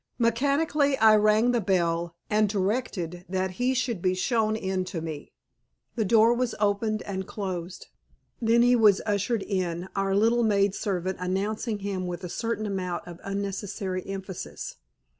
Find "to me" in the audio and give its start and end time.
4.85-5.31